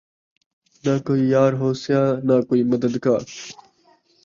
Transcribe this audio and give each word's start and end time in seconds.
نہ 0.83 0.93
کوئی 1.05 1.21
یار 1.33 1.51
ہوسیا، 1.61 2.01
نہ 2.27 2.35
کوئی 2.47 2.61
مددگار۔ 2.71 3.21